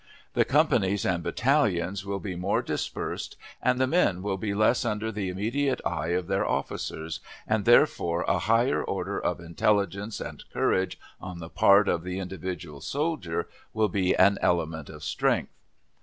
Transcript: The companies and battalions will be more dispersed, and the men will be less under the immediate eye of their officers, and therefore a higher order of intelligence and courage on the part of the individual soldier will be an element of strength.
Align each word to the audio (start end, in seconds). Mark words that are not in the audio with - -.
The 0.33 0.45
companies 0.45 1.05
and 1.05 1.21
battalions 1.21 2.03
will 2.07 2.17
be 2.19 2.35
more 2.35 2.63
dispersed, 2.63 3.37
and 3.61 3.79
the 3.79 3.85
men 3.85 4.23
will 4.23 4.35
be 4.39 4.55
less 4.55 4.83
under 4.83 5.11
the 5.11 5.29
immediate 5.29 5.79
eye 5.85 6.07
of 6.07 6.25
their 6.25 6.43
officers, 6.43 7.19
and 7.45 7.65
therefore 7.65 8.23
a 8.27 8.39
higher 8.39 8.83
order 8.83 9.21
of 9.23 9.39
intelligence 9.39 10.19
and 10.19 10.43
courage 10.51 10.97
on 11.19 11.37
the 11.37 11.49
part 11.49 11.87
of 11.87 12.03
the 12.03 12.17
individual 12.17 12.81
soldier 12.81 13.47
will 13.75 13.89
be 13.89 14.15
an 14.15 14.39
element 14.41 14.89
of 14.89 15.03
strength. 15.03 15.53